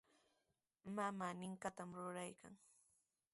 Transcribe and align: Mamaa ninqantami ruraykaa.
Mamaa 0.95 1.33
ninqantami 1.39 1.95
ruraykaa. 2.03 2.55